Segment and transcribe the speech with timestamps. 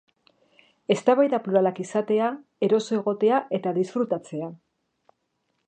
[0.93, 2.29] Eztabaida pluralak izatea,
[2.69, 4.49] eroso egotea eta disfrutatzea.